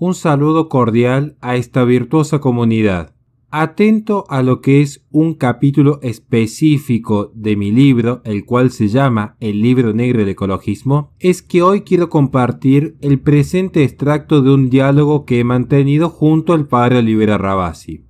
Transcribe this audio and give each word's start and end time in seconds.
un 0.00 0.14
saludo 0.14 0.70
cordial 0.70 1.36
a 1.42 1.56
esta 1.56 1.84
virtuosa 1.84 2.40
comunidad. 2.40 3.14
Atento 3.50 4.24
a 4.30 4.42
lo 4.42 4.62
que 4.62 4.80
es 4.80 5.04
un 5.10 5.34
capítulo 5.34 5.98
específico 6.00 7.30
de 7.34 7.54
mi 7.54 7.70
libro, 7.70 8.22
el 8.24 8.46
cual 8.46 8.70
se 8.70 8.88
llama 8.88 9.36
El 9.40 9.60
libro 9.60 9.92
negro 9.92 10.20
del 10.20 10.30
ecologismo, 10.30 11.12
es 11.18 11.42
que 11.42 11.60
hoy 11.60 11.82
quiero 11.82 12.08
compartir 12.08 12.96
el 13.02 13.20
presente 13.20 13.84
extracto 13.84 14.40
de 14.40 14.54
un 14.54 14.70
diálogo 14.70 15.26
que 15.26 15.40
he 15.40 15.44
mantenido 15.44 16.08
junto 16.08 16.54
al 16.54 16.66
padre 16.66 17.00
Olivera 17.00 17.36
Rabasi. 17.36 18.06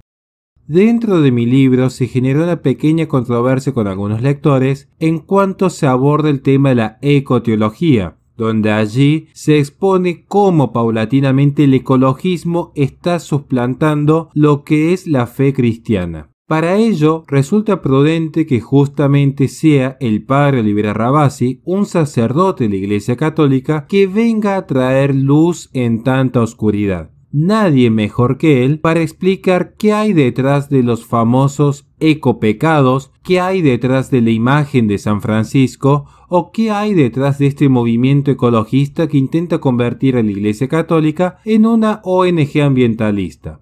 Dentro 0.69 1.21
de 1.21 1.33
mi 1.33 1.45
libro 1.45 1.91
se 1.91 2.07
generó 2.07 2.45
una 2.45 2.63
pequeña 2.63 3.09
controversia 3.09 3.75
con 3.75 3.89
algunos 3.89 4.23
lectores 4.23 4.89
en 5.01 5.19
cuanto 5.19 5.71
se 5.71 5.89
aborda 5.89 6.31
el 6.31 6.41
tema 6.41 6.69
de 6.69 6.77
la 6.77 6.99
ecoteología, 7.03 8.20
donde 8.41 8.73
allí 8.73 9.29
se 9.35 9.59
expone 9.59 10.25
cómo 10.27 10.73
paulatinamente 10.73 11.65
el 11.65 11.75
ecologismo 11.75 12.73
está 12.75 13.19
suplantando 13.19 14.31
lo 14.33 14.65
que 14.65 14.95
es 14.95 15.07
la 15.07 15.27
fe 15.27 15.53
cristiana. 15.53 16.31
Para 16.49 16.77
ello, 16.77 17.23
resulta 17.29 17.83
prudente 17.83 18.47
que 18.47 18.61
justamente 18.61 19.47
sea 19.47 19.99
el 20.01 20.25
padre 20.25 20.61
Olivera 20.61 20.95
Rabasi, 20.95 21.61
un 21.65 21.85
sacerdote 21.85 22.65
de 22.65 22.71
la 22.71 22.77
Iglesia 22.77 23.17
Católica, 23.17 23.87
que 23.87 24.07
venga 24.07 24.57
a 24.57 24.67
traer 24.67 25.15
luz 25.15 25.69
en 25.75 26.03
tanta 26.03 26.41
oscuridad 26.41 27.11
nadie 27.33 27.91
mejor 27.91 28.39
que 28.39 28.65
él 28.65 28.79
para 28.79 29.01
explicar 29.01 29.75
qué 29.77 29.93
hay 29.93 30.13
detrás 30.13 30.69
de 30.69 30.83
los 30.83 31.05
famosos 31.07 31.87
ecopecados, 32.01 33.13
qué 33.23 33.41
hay 33.41 33.63
detrás 33.63 34.11
de 34.11 34.21
la 34.21 34.31
imagen 34.31 34.89
de 34.89 34.99
San 34.99 35.21
Francisco 35.21 36.07
o 36.29 36.53
qué 36.53 36.71
hay 36.71 36.95
detrás 36.95 37.39
de 37.39 37.47
este 37.47 37.69
movimiento 37.69 38.31
ecologista 38.31 39.09
que 39.09 39.19
intenta 39.19 39.59
convertir 39.59 40.17
a 40.17 40.23
la 40.23 40.31
Iglesia 40.31 40.69
Católica 40.69 41.39
en 41.45 41.67
una 41.67 42.01
ONG 42.05 42.61
ambientalista. 42.63 43.61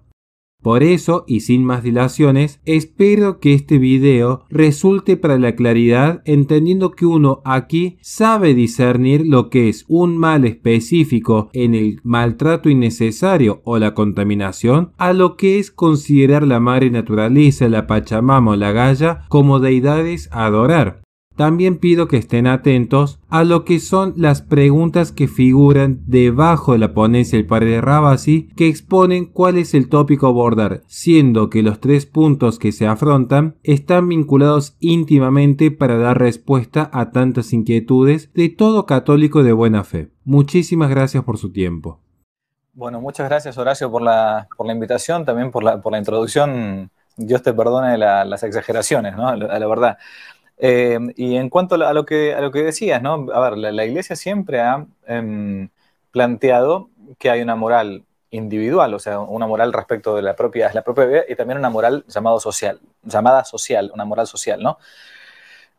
Por 0.61 0.83
eso, 0.83 1.23
y 1.25 1.39
sin 1.39 1.63
más 1.63 1.83
dilaciones, 1.83 2.59
espero 2.65 3.39
que 3.39 3.53
este 3.53 3.77
video 3.77 4.43
resulte 4.49 5.15
para 5.15 5.39
la 5.39 5.55
claridad 5.55 6.21
entendiendo 6.25 6.91
que 6.91 7.05
uno 7.05 7.41
aquí 7.45 7.97
sabe 8.01 8.53
discernir 8.53 9.25
lo 9.25 9.49
que 9.49 9.69
es 9.69 9.85
un 9.87 10.17
mal 10.17 10.43
específico 10.43 11.49
en 11.53 11.75
el 11.75 12.01
maltrato 12.03 12.69
innecesario 12.69 13.61
o 13.63 13.79
la 13.79 13.93
contaminación 13.93 14.91
a 14.97 15.13
lo 15.13 15.37
que 15.37 15.59
es 15.59 15.71
considerar 15.71 16.45
la 16.45 16.59
madre 16.59 16.91
naturaleza, 16.91 17.69
la 17.69 17.87
Pachamama 17.87 18.51
o 18.51 18.55
la 18.57 18.73
Gaya 18.73 19.21
como 19.29 19.61
deidades 19.61 20.27
a 20.33 20.45
adorar. 20.45 21.03
También 21.39 21.77
pido 21.77 22.09
que 22.09 22.17
estén 22.17 22.47
atentos 22.47 23.17
a 23.29 23.45
lo 23.45 23.63
que 23.63 23.79
son 23.79 24.13
las 24.17 24.41
preguntas 24.41 25.13
que 25.13 25.29
figuran 25.29 26.01
debajo 26.05 26.73
de 26.73 26.79
la 26.79 26.93
ponencia 26.93 27.37
del 27.37 27.47
padre 27.47 27.79
Rabasi 27.79 28.49
que 28.57 28.67
exponen 28.67 29.25
cuál 29.25 29.57
es 29.57 29.73
el 29.73 29.87
tópico 29.87 30.25
a 30.25 30.31
abordar, 30.31 30.81
siendo 30.87 31.49
que 31.49 31.63
los 31.63 31.79
tres 31.79 32.05
puntos 32.05 32.59
que 32.59 32.73
se 32.73 32.87
afrontan 32.87 33.55
están 33.63 34.09
vinculados 34.09 34.75
íntimamente 34.81 35.71
para 35.71 35.97
dar 35.97 36.19
respuesta 36.19 36.89
a 36.91 37.11
tantas 37.11 37.53
inquietudes 37.53 38.33
de 38.33 38.49
todo 38.49 38.85
católico 38.85 39.41
de 39.41 39.53
buena 39.53 39.85
fe. 39.85 40.09
Muchísimas 40.25 40.89
gracias 40.89 41.23
por 41.23 41.37
su 41.37 41.53
tiempo. 41.53 42.01
Bueno, 42.73 42.99
muchas 42.99 43.29
gracias 43.29 43.57
Horacio 43.57 43.89
por 43.89 44.01
la, 44.01 44.49
por 44.57 44.67
la 44.67 44.73
invitación, 44.73 45.23
también 45.23 45.51
por 45.51 45.63
la, 45.63 45.81
por 45.81 45.93
la 45.93 45.99
introducción. 45.99 46.91
Dios 47.15 47.41
te 47.43 47.53
perdone 47.53 47.97
las 47.97 48.43
exageraciones, 48.43 49.15
¿no? 49.15 49.33
la 49.35 49.67
verdad. 49.67 49.97
Eh, 50.59 50.99
y 51.15 51.37
en 51.37 51.49
cuanto 51.49 51.75
a 51.75 51.93
lo 51.93 52.05
que, 52.05 52.33
a 52.33 52.41
lo 52.41 52.51
que 52.51 52.63
decías, 52.63 53.01
¿no? 53.01 53.27
A 53.33 53.39
ver, 53.49 53.57
la, 53.57 53.85
Iglesia 53.85 54.15
siempre 54.15 54.59
ha 54.59 54.85
em, 55.07 55.69
planteado 56.11 56.89
que 57.17 57.29
hay 57.29 57.41
una 57.41 57.55
moral 57.55 58.03
individual, 58.31 58.93
o 58.93 58.99
sea, 58.99 59.19
una 59.19 59.47
moral 59.47 59.73
respecto 59.73 60.15
de 60.15 60.21
la 60.21 60.35
propia, 60.35 60.71
la 60.73 60.83
propia 60.83 61.05
vida 61.05 61.21
y 61.27 61.35
también 61.35 61.57
una 61.57 61.69
moral 61.69 62.05
llamado 62.07 62.39
social, 62.39 62.79
llamada 63.03 63.45
social, 63.45 63.91
una 63.93 64.05
moral 64.05 64.27
social, 64.27 64.61
¿no? 64.61 64.77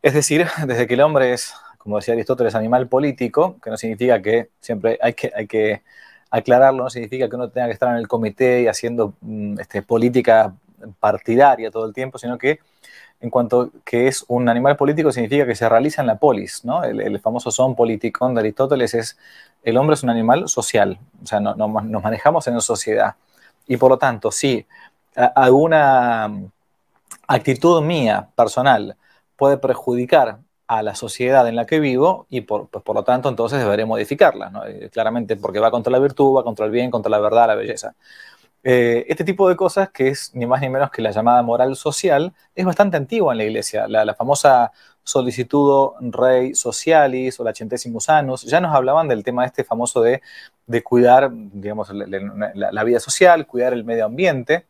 Es 0.01 0.13
decir, 0.13 0.47
desde 0.67 0.87
que 0.87 0.95
el 0.95 1.01
hombre 1.01 1.33
es, 1.33 1.53
como 1.77 1.97
decía 1.97 2.13
Aristóteles, 2.13 2.55
animal 2.55 2.87
político, 2.87 3.57
que 3.63 3.69
no 3.69 3.77
significa 3.77 4.21
que 4.21 4.49
siempre 4.59 4.97
hay 5.01 5.13
que, 5.13 5.31
hay 5.35 5.47
que 5.47 5.83
aclararlo, 6.31 6.83
no 6.83 6.89
significa 6.89 7.29
que 7.29 7.35
uno 7.35 7.49
tenga 7.49 7.67
que 7.67 7.73
estar 7.73 7.89
en 7.91 7.97
el 7.97 8.07
comité 8.07 8.61
y 8.63 8.67
haciendo 8.67 9.13
mm, 9.21 9.59
este, 9.59 9.81
política 9.81 10.55
partidaria 10.99 11.71
todo 11.71 11.85
el 11.85 11.93
tiempo, 11.93 12.17
sino 12.17 12.37
que 12.37 12.59
en 13.19 13.29
cuanto 13.29 13.71
que 13.85 14.07
es 14.07 14.25
un 14.27 14.49
animal 14.49 14.75
político 14.75 15.11
significa 15.11 15.45
que 15.45 15.55
se 15.55 15.69
realiza 15.69 16.01
en 16.01 16.07
la 16.07 16.17
polis, 16.17 16.65
¿no? 16.65 16.83
El, 16.83 17.19
famoso 17.19 17.51
son 17.51 17.75
politikon 17.75 18.33
de 18.33 18.41
Aristóteles 18.41 18.93
es, 18.95 19.17
el 19.63 19.77
hombre 19.77 19.93
es 19.93 20.03
un 20.03 20.09
animal 20.09 20.49
social, 20.49 20.97
o 21.23 21.27
sea, 21.27 21.39
no, 21.39 21.55
nos 21.55 22.03
manejamos 22.03 22.47
en 22.47 22.59
sociedad. 22.61 23.15
Y 23.67 23.77
por 23.77 23.91
lo 23.91 23.97
tanto, 23.97 24.31
si 24.31 24.65
alguna 25.35 26.31
actitud 27.27 27.81
mía 27.81 28.27
personal 28.35 28.95
puede 29.35 29.57
perjudicar 29.57 30.39
a 30.67 30.81
la 30.83 30.95
sociedad 30.95 31.47
en 31.47 31.57
la 31.57 31.65
que 31.65 31.79
vivo 31.79 32.27
y 32.29 32.41
por, 32.41 32.69
pues, 32.69 32.83
por 32.83 32.95
lo 32.95 33.03
tanto 33.03 33.27
entonces 33.27 33.59
deberé 33.59 33.85
modificarla. 33.85 34.51
Eh, 34.67 34.89
claramente 34.91 35.35
porque 35.35 35.59
va 35.59 35.69
contra 35.69 35.91
la 35.91 35.99
virtud, 35.99 36.37
va 36.37 36.43
contra 36.43 36.65
el 36.65 36.71
bien, 36.71 36.89
contra 36.89 37.09
la 37.09 37.19
verdad, 37.19 37.47
la 37.47 37.55
belleza. 37.55 37.93
Eh, 38.63 39.05
este 39.07 39.23
tipo 39.23 39.49
de 39.49 39.55
cosas, 39.55 39.89
que 39.89 40.09
es 40.09 40.35
ni 40.35 40.45
más 40.45 40.61
ni 40.61 40.69
menos 40.69 40.91
que 40.91 41.01
la 41.01 41.11
llamada 41.11 41.41
moral 41.41 41.75
social, 41.75 42.33
es 42.53 42.65
bastante 42.65 42.97
antigua 42.97 43.33
en 43.33 43.39
la 43.39 43.43
iglesia. 43.45 43.87
La, 43.87 44.13
famosa 44.13 44.71
solicitudo 45.03 45.95
rei 45.99 46.53
socialis 46.53 47.39
o 47.39 47.43
la 47.43 47.53
centesimus 47.53 48.07
annus, 48.09 48.43
ya 48.43 48.61
nos 48.61 48.73
hablaban 48.75 49.07
del 49.07 49.23
tema 49.23 49.45
este 49.45 49.63
famoso 49.63 50.01
de, 50.03 50.21
cuidar, 50.83 51.31
digamos, 51.33 51.89
la, 51.91 52.83
vida 52.83 52.99
social, 52.99 53.47
cuidar 53.47 53.73
el 53.73 53.83
medio 53.83 54.05
ambiente. 54.05 54.67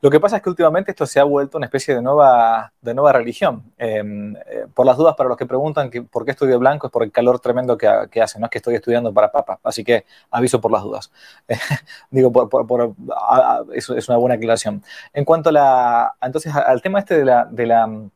Lo 0.00 0.10
que 0.10 0.20
pasa 0.20 0.36
es 0.36 0.42
que 0.42 0.48
últimamente 0.48 0.92
esto 0.92 1.06
se 1.06 1.18
ha 1.18 1.24
vuelto 1.24 1.58
una 1.58 1.66
especie 1.66 1.92
de 1.94 2.00
nueva, 2.00 2.72
de 2.80 2.94
nueva 2.94 3.12
religión. 3.12 3.64
Em, 3.76 4.36
eh, 4.36 4.66
por 4.72 4.86
las 4.86 4.96
dudas, 4.96 5.16
para 5.16 5.28
los 5.28 5.36
que 5.36 5.44
preguntan 5.44 5.90
por 6.10 6.24
qué 6.24 6.30
estudio 6.30 6.58
blanco, 6.60 6.86
es 6.86 6.92
por 6.92 7.02
el 7.02 7.10
calor 7.10 7.40
tremendo 7.40 7.76
que, 7.76 7.88
que, 8.10 8.22
hace, 8.22 8.38
no 8.38 8.46
es 8.46 8.50
que 8.50 8.58
estoy 8.58 8.76
estudiando 8.76 9.12
para 9.12 9.32
papa, 9.32 9.58
así 9.64 9.82
que 9.82 10.04
aviso 10.30 10.60
por 10.60 10.70
las 10.70 10.82
dudas. 10.84 11.10
digo, 12.10 12.30
por, 12.32 12.94
es 13.74 14.08
una 14.08 14.18
buena 14.18 14.36
aclaración. 14.36 14.84
En 15.12 15.24
cuanto 15.24 15.50
a 15.50 15.52
la, 15.52 16.14
entonces, 16.22 16.54
al 16.54 16.80
tema 16.80 17.00
este 17.00 17.18
de 17.18 17.24
la, 17.24 17.44
de 17.46 17.66
la 17.66 17.86
mm, 17.88 18.10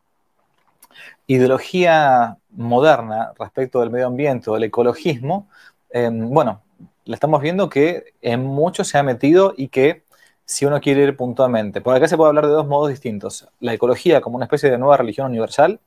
ideología 1.27 2.37
moderna 2.51 3.33
respecto 3.37 3.81
del 3.81 3.89
medio 3.89 4.07
ambiente 4.07 4.49
o 4.49 4.53
del 4.53 4.63
ecologismo, 4.63 5.49
em, 5.89 6.29
bueno, 6.29 6.61
le 7.05 7.13
estamos 7.13 7.41
viendo 7.41 7.69
que 7.69 8.13
en 8.21 8.45
mucho 8.45 8.83
se 8.85 8.97
ha 8.97 9.03
metido 9.03 9.53
y 9.57 9.67
que 9.67 10.03
si 10.45 10.65
uno 10.65 10.79
quiere 10.81 11.03
ir 11.03 11.15
puntualmente. 11.15 11.81
Por 11.81 11.95
acá 11.95 12.07
se 12.07 12.17
puede 12.17 12.29
hablar 12.29 12.47
de 12.47 12.53
dos 12.53 12.67
modos 12.67 12.89
distintos. 12.89 13.47
La 13.59 13.73
ecología 13.73 14.21
como 14.21 14.35
una 14.35 14.45
especie 14.45 14.69
de 14.69 14.77
nueva 14.77 14.97
religión 14.97 15.27
universal, 15.27 15.79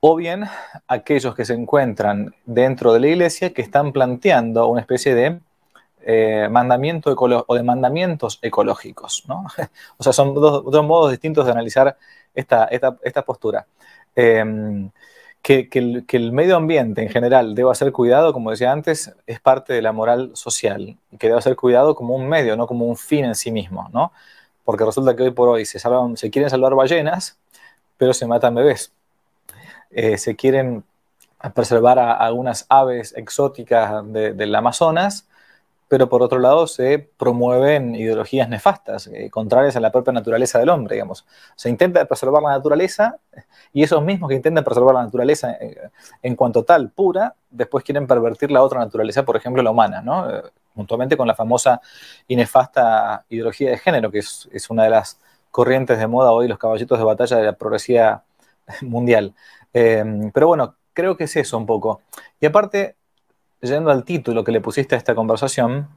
o 0.00 0.16
bien 0.16 0.44
aquellos 0.86 1.34
que 1.34 1.44
se 1.44 1.54
encuentran 1.54 2.34
dentro 2.46 2.92
de 2.92 3.00
la 3.00 3.08
iglesia 3.08 3.52
que 3.52 3.62
están 3.62 3.92
planteando 3.92 4.68
una 4.68 4.80
especie 4.80 5.14
de 5.14 5.40
eh, 6.02 6.48
mandamiento 6.50 7.14
o 7.16 7.54
de 7.54 7.62
mandamientos 7.62 8.38
ecológicos. 8.42 9.24
¿no? 9.26 9.46
o 9.98 10.02
sea, 10.02 10.12
son 10.12 10.34
dos, 10.34 10.64
modos 10.84 11.10
distintos 11.10 11.44
de 11.46 11.52
analizar 11.52 11.96
esta, 12.34 12.64
esta, 12.64 13.22
postura. 13.24 13.66
Em, 14.14 14.90
que, 15.42 15.68
el, 15.72 16.32
medio 16.32 16.56
ambiente 16.56 17.02
en 17.02 17.08
general 17.08 17.54
deba 17.54 17.74
ser 17.74 17.92
cuidado, 17.92 18.32
como 18.32 18.50
decía 18.50 18.72
antes, 18.72 19.14
es 19.26 19.40
parte 19.40 19.72
de 19.72 19.82
la 19.82 19.92
moral 19.92 20.32
social, 20.34 20.96
que 21.18 21.28
deba 21.28 21.40
ser 21.40 21.56
cuidado 21.56 21.94
como 21.94 22.14
un 22.14 22.28
medio, 22.28 22.56
no 22.56 22.66
como 22.66 22.86
un 22.86 22.96
fin 22.96 23.24
en 23.24 23.34
sí 23.34 23.50
mismo, 23.50 23.88
¿no? 23.92 24.12
Porque 24.64 24.84
resulta 24.84 25.16
que 25.16 25.22
hoy 25.22 25.30
por 25.30 25.48
hoy 25.48 25.64
se, 25.64 25.78
se 25.78 26.30
quieren 26.30 26.50
salvar 26.50 26.74
ballenas, 26.74 27.38
pero 27.96 28.12
se 28.14 28.26
matan 28.26 28.54
bebés. 28.54 28.92
Eh, 29.90 30.18
se 30.18 30.36
quieren 30.36 30.84
preservar 31.54 31.98
algunas 31.98 32.66
aves 32.68 33.14
exóticas 33.16 34.02
del 34.12 34.54
Amazonas, 34.54 35.26
pero 35.88 36.08
por 36.08 36.22
otro 36.22 36.38
lado 36.38 36.66
se 36.66 36.98
promueven 36.98 37.94
ideologías 37.94 38.48
nefastas, 38.48 39.06
eh, 39.06 39.30
contrarias 39.30 39.74
a 39.74 39.80
la 39.80 39.90
propia 39.90 40.12
naturaleza 40.12 40.58
del 40.58 40.68
hombre, 40.68 40.96
digamos. 40.96 41.26
Se 41.56 41.70
intenta 41.70 42.04
preservar 42.04 42.42
la 42.42 42.50
naturaleza 42.50 43.16
y 43.72 43.82
esos 43.82 44.04
mismos 44.04 44.28
que 44.28 44.36
intentan 44.36 44.62
preservar 44.62 44.94
la 44.94 45.04
naturaleza 45.04 45.52
eh, 45.52 45.90
en, 46.22 46.36
cuanto 46.36 46.62
tal, 46.64 46.90
pura, 46.90 47.34
después 47.50 47.82
quieren 47.84 48.06
pervertir 48.06 48.50
la 48.50 48.62
otra 48.62 48.80
naturaleza, 48.80 49.24
por 49.24 49.36
ejemplo 49.36 49.62
la 49.62 49.70
humana, 49.70 50.02
¿no? 50.02 50.30
Eh, 50.30 50.42
con 51.16 51.26
la 51.26 51.34
famosa 51.34 51.80
y 52.28 52.36
nefasta 52.36 53.24
ideología 53.30 53.70
de 53.70 53.78
género, 53.78 54.12
que 54.12 54.18
es, 54.18 54.48
una 54.70 54.84
de 54.84 54.90
las 54.90 55.18
corrientes 55.50 55.98
de 55.98 56.06
moda 56.06 56.30
hoy, 56.30 56.46
los 56.46 56.56
caballitos 56.56 56.96
de 56.96 57.04
batalla 57.04 57.36
de 57.38 57.42
la 57.46 57.52
progresía 57.54 58.22
mundial. 58.82 59.34
pero 59.72 60.46
bueno, 60.46 60.76
creo 60.92 61.16
que 61.16 61.24
es 61.24 61.34
eso 61.34 61.58
un 61.58 61.66
poco. 61.66 62.02
Y 62.38 62.46
aparte, 62.46 62.94
yendo 63.60 63.90
al 63.90 64.04
título 64.04 64.44
que 64.44 64.52
le 64.52 64.60
pusiste 64.60 64.94
a 64.94 64.98
esta 64.98 65.14
conversación, 65.14 65.88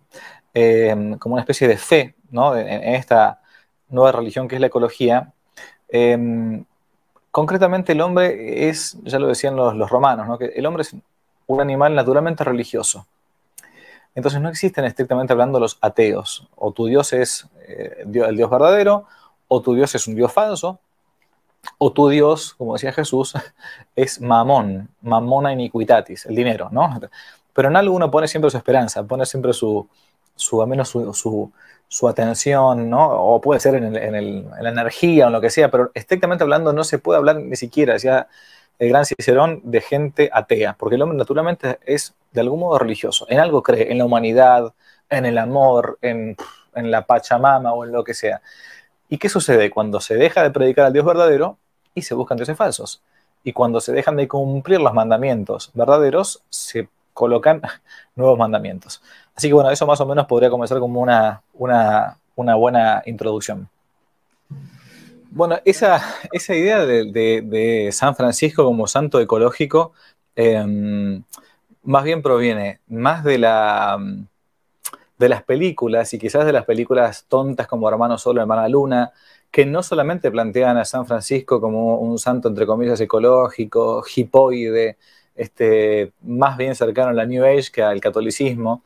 eh, 0.53 1.15
como 1.19 1.33
una 1.33 1.41
especie 1.41 1.67
de 1.67 1.77
fe 1.77 2.15
¿no? 2.29 2.55
en, 2.55 2.95
esta 2.95 3.41
nueva 3.89 4.11
religión 4.11 4.47
que 4.47 4.55
es 4.55 4.61
la 4.61 4.67
ecología, 4.67 5.33
eh, 5.89 6.63
concretamente 7.31 7.93
el 7.93 8.01
hombre 8.01 8.69
es, 8.69 8.97
ya 9.03 9.19
lo 9.19 9.27
decían 9.27 9.55
los, 9.55 9.89
romanos, 9.89 10.27
¿no? 10.27 10.37
que 10.37 10.45
el 10.45 10.65
hombre 10.65 10.81
es 10.81 10.95
un 11.47 11.61
animal 11.61 11.95
naturalmente 11.95 12.43
religioso. 12.43 13.07
Entonces 14.13 14.41
no 14.41 14.49
existen 14.49 14.83
estrictamente 14.85 15.31
hablando 15.31 15.59
los 15.59 15.77
ateos. 15.81 16.47
O 16.55 16.73
tu 16.73 16.87
Dios 16.87 17.13
es 17.13 17.47
eh, 17.65 18.03
el 18.05 18.35
Dios 18.35 18.49
verdadero, 18.49 19.05
o 19.47 19.61
tu 19.61 19.73
Dios 19.73 19.95
es 19.95 20.07
un 20.07 20.15
Dios 20.15 20.31
falso, 20.31 20.79
o 21.77 21.91
tu 21.91 22.09
Dios, 22.09 22.53
como 22.55 22.73
decía 22.73 22.91
Jesús, 22.91 23.33
es 23.95 24.19
mamón, 24.19 24.89
mamona 25.01 25.53
iniquitatis, 25.53 26.25
el 26.25 26.35
dinero, 26.35 26.69
¿no? 26.71 26.99
Pero 27.53 27.67
en 27.67 27.75
algo 27.75 27.95
uno 27.95 28.09
pone 28.09 28.27
siempre 28.27 28.49
su 28.49 28.57
esperanza, 28.57 29.03
pone 29.03 29.25
siempre 29.25 29.53
su, 29.53 29.87
su 30.35 30.65
menos 30.65 30.89
su, 30.89 31.51
su, 31.87 32.07
atención, 32.07 32.89
¿no? 32.89 33.09
O 33.09 33.41
puede 33.41 33.59
ser 33.59 33.75
en, 33.75 33.95
en, 33.95 34.49
la 34.49 34.69
energía 34.69 35.25
o 35.25 35.27
en 35.27 35.33
lo 35.33 35.41
que 35.41 35.49
sea, 35.49 35.69
pero 35.69 35.91
estrictamente 35.93 36.43
hablando 36.43 36.73
no 36.73 36.83
se 36.83 36.99
puede 36.99 37.17
hablar 37.17 37.37
ni 37.37 37.55
siquiera, 37.55 37.93
decía 37.93 38.27
el 38.79 38.89
gran 38.89 39.05
Cicerón, 39.05 39.61
de 39.63 39.79
gente 39.81 40.29
atea, 40.33 40.75
porque 40.79 40.95
el 40.95 41.01
hombre 41.03 41.17
naturalmente 41.17 41.77
es 41.85 42.15
de 42.31 42.41
algún 42.41 42.61
modo 42.61 42.79
religioso, 42.79 43.27
en 43.29 43.39
algo 43.39 43.61
cree, 43.61 43.91
en 43.91 43.99
la 43.99 44.05
humanidad, 44.05 44.73
en 45.09 45.25
el 45.27 45.37
amor, 45.37 45.99
en, 46.01 46.35
en 46.73 46.89
la 46.89 47.05
Pachamama 47.05 47.73
o 47.73 47.85
en 47.85 47.91
lo 47.91 48.03
que 48.03 48.15
sea. 48.15 48.41
¿Y 49.07 49.17
qué 49.17 49.29
sucede 49.29 49.69
cuando 49.69 49.99
se 49.99 50.15
deja 50.15 50.41
de 50.41 50.51
predicar 50.51 50.85
al 50.85 50.93
Dios 50.93 51.05
verdadero 51.05 51.57
y 51.93 52.01
se 52.01 52.15
buscan 52.15 52.37
dioses 52.37 52.57
falsos? 52.57 53.03
Y 53.43 53.53
cuando 53.53 53.81
se 53.81 53.91
dejan 53.91 54.15
de 54.15 54.27
cumplir 54.27 54.79
los 54.79 54.93
mandamientos 54.93 55.71
verdaderos, 55.73 56.43
se 56.49 56.89
colocan 57.13 57.61
nuevos 58.15 58.37
mandamientos. 58.37 59.01
Así 59.35 59.47
que 59.47 59.53
bueno, 59.53 59.71
eso 59.71 59.85
más 59.85 60.01
o 60.01 60.05
menos 60.05 60.25
podría 60.27 60.49
comenzar 60.49 60.79
como 60.79 61.01
una, 61.01 61.41
una, 61.53 62.17
buena 62.35 63.01
introducción. 63.05 63.69
Bueno, 65.29 65.59
esa, 65.63 66.01
esa 66.31 66.55
idea 66.55 66.85
de, 66.85 67.89
San 67.93 68.15
Francisco 68.15 68.65
como 68.65 68.87
santo 68.87 69.19
ecológico 69.19 69.93
em, 70.35 71.23
más 71.83 72.03
bien 72.03 72.21
proviene 72.21 72.79
más 72.87 73.23
de 73.23 73.37
la 73.37 73.97
de 75.21 75.29
las 75.29 75.43
películas 75.43 76.13
y 76.13 76.19
quizás 76.19 76.45
de 76.45 76.51
las 76.51 76.65
películas 76.65 77.25
tontas 77.29 77.67
como 77.67 77.87
Hermano 77.87 78.17
Solo, 78.17 78.41
Hermana 78.41 78.67
Luna, 78.67 79.11
que 79.51 79.65
no 79.67 79.83
solamente 79.83 80.31
plantean 80.31 80.77
a 80.77 80.85
San 80.85 81.05
Francisco 81.05 81.61
como 81.61 81.97
un 81.99 82.17
santo, 82.17 82.47
entre 82.47 82.65
comillas, 82.65 82.99
ecológico, 82.99 84.03
hipoide, 84.15 84.97
este, 85.41 86.13
más 86.21 86.55
bien 86.55 86.75
cercano 86.75 87.09
a 87.09 87.13
la 87.13 87.25
New 87.25 87.43
Age 87.43 87.71
que 87.73 87.81
al 87.81 87.99
catolicismo, 87.99 88.83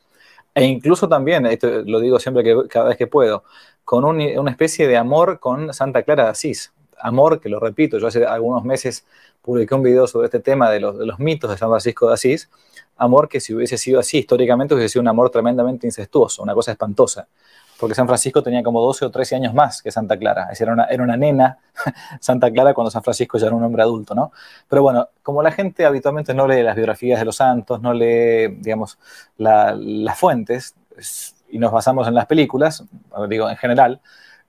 e 0.54 0.64
incluso 0.64 1.06
también, 1.06 1.44
esto 1.44 1.82
lo 1.84 2.00
digo 2.00 2.18
siempre 2.18 2.42
que 2.42 2.66
cada 2.68 2.88
vez 2.88 2.96
que 2.96 3.06
puedo, 3.06 3.44
con 3.84 4.04
una 4.04 4.50
especie 4.50 4.88
de 4.88 4.96
amor 4.96 5.38
con 5.38 5.74
Santa 5.74 6.02
Clara 6.02 6.24
de 6.24 6.30
Asís. 6.30 6.72
Amor, 6.98 7.40
que 7.40 7.50
lo 7.50 7.60
repito, 7.60 7.98
yo 7.98 8.06
hace 8.06 8.24
algunos 8.24 8.64
meses 8.64 9.04
publiqué 9.42 9.74
un 9.74 9.82
video 9.82 10.06
sobre 10.06 10.26
este 10.26 10.40
tema 10.40 10.70
de 10.70 10.80
los, 10.80 10.98
de 10.98 11.04
los 11.04 11.18
mitos 11.18 11.50
de 11.50 11.58
San 11.58 11.68
Francisco 11.68 12.08
de 12.08 12.14
Asís, 12.14 12.48
amor 12.96 13.28
que 13.28 13.38
si 13.38 13.52
hubiese 13.52 13.76
sido 13.76 14.00
así 14.00 14.18
históricamente 14.18 14.74
hubiese 14.74 14.94
sido 14.94 15.02
un 15.02 15.08
amor 15.08 15.28
tremendamente 15.28 15.86
incestuoso, 15.86 16.42
una 16.42 16.54
cosa 16.54 16.72
espantosa, 16.72 17.28
porque 17.78 17.94
San 17.94 18.06
Francisco 18.06 18.42
tenía 18.42 18.62
como 18.62 18.80
12 18.80 19.04
o 19.04 19.10
13 19.10 19.36
años 19.36 19.54
más 19.54 19.82
que 19.82 19.90
Santa 19.90 20.16
Clara, 20.16 20.44
es 20.44 20.50
decir, 20.50 20.64
era 20.64 20.72
una, 20.72 20.84
era 20.84 21.02
una 21.02 21.16
nena 21.16 21.58
Santa 22.20 22.50
Clara 22.50 22.74
cuando 22.74 22.90
San 22.90 23.02
Francisco 23.02 23.38
ya 23.38 23.46
era 23.46 23.56
un 23.56 23.62
hombre 23.62 23.82
adulto, 23.82 24.14
¿no? 24.14 24.32
Pero 24.68 24.82
bueno, 24.82 25.08
como 25.22 25.42
la 25.42 25.52
gente 25.52 25.84
habitualmente 25.84 26.34
no 26.34 26.46
lee 26.46 26.62
las 26.62 26.74
biografías 26.74 27.18
de 27.18 27.24
los 27.24 27.36
santos, 27.36 27.80
no 27.80 27.92
lee, 27.92 28.48
digamos, 28.60 28.98
las 29.36 30.18
fuentes, 30.18 30.74
y 31.48 31.58
nos 31.58 31.72
basamos 31.72 32.08
en 32.08 32.14
las 32.14 32.26
películas, 32.26 32.84
digo, 33.28 33.48
en 33.48 33.56
general, 33.56 34.00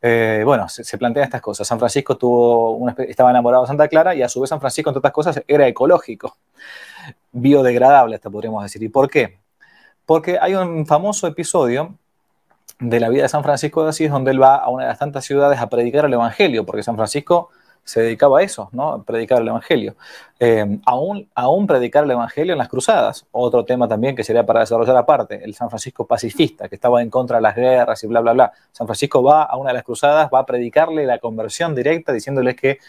eh, 0.01 0.41
bueno, 0.45 0.69
se, 0.69 0.97
plantean 0.97 1.25
estas 1.25 1.41
cosas. 1.41 1.67
San 1.67 1.79
Francisco 1.79 2.17
tuvo 2.17 2.87
estaba 2.99 3.31
enamorado 3.31 3.63
de 3.63 3.67
Santa 3.67 3.87
Clara 3.87 4.13
y 4.15 4.21
a 4.21 4.29
su 4.29 4.39
vez 4.39 4.49
San 4.49 4.59
Francisco, 4.59 4.89
entre 4.89 4.99
otras 4.99 5.13
cosas, 5.13 5.43
era 5.47 5.67
ecológico 5.67 6.37
biodegradable, 7.31 8.15
hasta 8.15 8.29
podríamos 8.29 8.63
decir. 8.63 8.81
¿Y 8.83 8.89
por 8.89 9.09
qué? 9.09 9.39
Porque 10.05 10.37
hay 10.39 10.55
un 10.55 10.85
famoso 10.85 11.27
episodio 11.27 11.95
de 12.79 12.99
la 12.99 13.09
vida 13.09 13.23
de 13.23 13.29
San 13.29 13.43
Francisco 13.43 13.83
de 13.83 13.89
Asís 13.89 14.11
donde 14.11 14.31
él 14.31 14.41
va 14.41 14.55
a 14.55 14.69
una 14.69 14.83
de 14.83 14.89
las 14.89 14.99
tantas 14.99 15.25
ciudades 15.25 15.59
a 15.59 15.67
predicar 15.67 16.05
el 16.05 16.13
Evangelio, 16.13 16.65
porque 16.65 16.83
San 16.83 16.95
Francisco 16.95 17.49
se 17.83 18.01
dedicaba 18.01 18.39
a 18.39 18.43
eso, 18.43 18.67
¿no? 18.73 18.89
A 18.89 19.03
predicar 19.03 19.41
el 19.41 19.47
Evangelio. 19.47 19.95
Eh, 20.39 20.79
aún, 20.85 21.29
aún 21.33 21.65
predicar 21.65 22.03
el 22.03 22.11
Evangelio 22.11 22.51
en 22.51 22.59
las 22.59 22.67
cruzadas, 22.67 23.25
otro 23.31 23.63
tema 23.63 23.87
también 23.87 24.13
que 24.13 24.25
sería 24.25 24.45
para 24.45 24.59
desarrollar 24.59 24.97
aparte, 24.97 25.41
el 25.41 25.55
San 25.55 25.69
Francisco 25.69 26.05
pacifista, 26.05 26.67
que 26.67 26.75
estaba 26.75 27.01
en 27.01 27.09
contra 27.09 27.37
de 27.37 27.43
las 27.43 27.55
guerras 27.55 28.03
y 28.03 28.07
bla, 28.07 28.19
bla, 28.19 28.33
bla. 28.33 28.51
San 28.73 28.87
Francisco 28.87 29.23
va 29.23 29.43
a 29.43 29.55
una 29.55 29.69
de 29.69 29.75
las 29.75 29.83
cruzadas, 29.83 30.29
va 30.33 30.39
a 30.39 30.45
predicarle 30.45 31.05
la 31.05 31.19
conversión 31.19 31.73
directa, 31.73 32.11
diciéndoles 32.11 32.57
que 32.57 32.79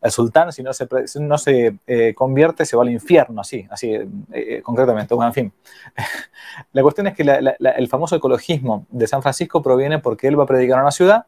el 0.00 0.10
sultán, 0.10 0.52
si 0.52 0.62
no 0.62 0.72
se, 0.72 0.86
no 1.20 1.38
se 1.38 1.78
eh, 1.86 2.14
convierte, 2.14 2.64
se 2.64 2.76
va 2.76 2.82
al 2.82 2.90
infierno, 2.90 3.40
así, 3.40 3.66
así 3.70 3.94
eh, 3.94 4.08
eh, 4.32 4.62
concretamente. 4.62 5.14
Bueno, 5.14 5.28
en 5.28 5.34
fin. 5.34 5.52
la 6.72 6.82
cuestión 6.82 7.06
es 7.06 7.14
que 7.14 7.22
el 7.22 7.88
famoso 7.88 8.16
ecologismo 8.16 8.86
de 8.90 9.06
San 9.06 9.22
Francisco 9.22 9.62
proviene 9.62 9.98
porque 9.98 10.28
él 10.28 10.38
va 10.38 10.44
a 10.44 10.46
predicar 10.46 10.78
a 10.78 10.82
una 10.82 10.90
ciudad 10.90 11.26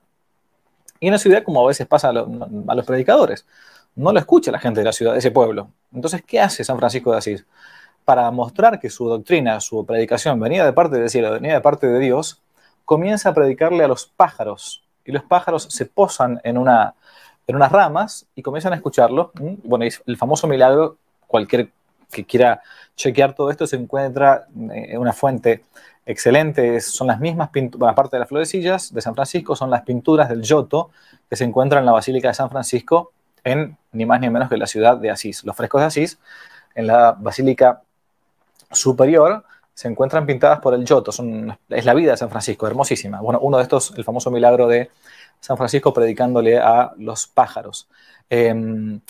y 1.00 1.06
en 1.06 1.12
una 1.12 1.18
ciudad, 1.18 1.42
como 1.44 1.64
a 1.64 1.68
veces 1.68 1.86
pasa 1.86 2.08
a, 2.08 2.12
los 2.12 2.86
predicadores, 2.86 3.46
no 3.94 4.12
lo 4.12 4.18
escucha 4.18 4.50
la 4.50 4.58
gente 4.58 4.80
de 4.80 4.84
la 4.84 4.92
ciudad, 4.92 5.12
de 5.12 5.18
ese 5.18 5.30
pueblo. 5.30 5.70
Entonces, 5.92 6.22
¿qué 6.26 6.40
hace 6.40 6.64
San 6.64 6.78
Francisco 6.78 7.12
de 7.12 7.18
Asís? 7.18 7.46
Para 8.04 8.30
mostrar 8.30 8.80
que 8.80 8.90
su 8.90 9.08
doctrina, 9.08 9.60
su 9.60 9.84
predicación 9.84 10.40
venía 10.40 10.64
de 10.64 10.72
parte 10.72 10.98
del 10.98 11.10
cielo, 11.10 11.32
venía 11.32 11.54
de 11.54 11.60
parte 11.60 11.86
de 11.86 11.98
Dios, 11.98 12.42
comienza 12.84 13.30
a 13.30 13.34
predicarle 13.34 13.84
a 13.84 13.88
los 13.88 14.06
pájaros. 14.06 14.84
Y 15.04 15.12
los 15.12 15.22
pájaros 15.22 15.68
se 15.70 15.86
posan 15.86 16.40
en 16.42 16.58
una, 16.58 16.94
en 17.48 17.56
unas 17.56 17.72
ramas 17.72 18.26
y 18.36 18.42
comienzan 18.42 18.74
a 18.74 18.76
escucharlo. 18.76 19.32
Bueno, 19.64 19.86
el 20.06 20.16
famoso 20.16 20.46
milagro, 20.46 20.98
cualquier 21.26 21.70
que 22.12 22.24
quiera 22.24 22.62
chequear 22.94 23.34
todo 23.34 23.50
esto, 23.50 23.66
se 23.66 23.76
encuentra 23.76 24.46
en 24.54 24.70
eh, 24.70 24.98
una 24.98 25.12
fuente 25.12 25.64
excelente, 26.04 26.80
son 26.80 27.06
las 27.06 27.20
mismas 27.20 27.48
pinturas, 27.48 27.90
aparte 27.90 28.16
de 28.16 28.20
las 28.20 28.28
florecillas 28.28 28.92
de 28.92 29.00
San 29.00 29.14
Francisco, 29.14 29.56
son 29.56 29.70
las 29.70 29.82
pinturas 29.82 30.28
del 30.28 30.42
Giotto 30.42 30.90
que 31.28 31.36
se 31.36 31.44
encuentran 31.44 31.80
en 31.80 31.86
la 31.86 31.92
Basílica 31.92 32.28
de 32.28 32.34
San 32.34 32.50
Francisco 32.50 33.12
en 33.44 33.76
ni 33.92 34.04
más 34.04 34.20
ni 34.20 34.28
menos 34.28 34.48
que 34.48 34.56
la 34.56 34.66
ciudad 34.66 34.96
de 34.96 35.10
Asís. 35.10 35.42
Los 35.44 35.56
frescos 35.56 35.80
de 35.80 35.86
Asís, 35.86 36.18
en 36.74 36.86
la 36.86 37.12
Basílica 37.12 37.82
Superior, 38.70 39.44
se 39.78 39.86
encuentran 39.86 40.26
pintadas 40.26 40.58
por 40.58 40.74
el 40.74 40.84
son, 40.88 41.56
es 41.68 41.84
la 41.84 41.94
vida 41.94 42.10
de 42.10 42.16
San 42.16 42.30
Francisco, 42.30 42.66
hermosísima. 42.66 43.20
Bueno, 43.20 43.38
uno 43.40 43.58
de 43.58 43.62
estos, 43.62 43.94
el 43.96 44.02
famoso 44.02 44.28
milagro 44.28 44.66
de 44.66 44.90
San 45.38 45.56
Francisco 45.56 45.92
predicándole 45.92 46.58
a 46.58 46.90
los 46.96 47.28
pájaros. 47.28 47.88
Em, 48.28 49.00